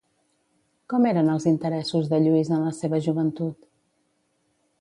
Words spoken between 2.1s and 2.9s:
de Lluís en la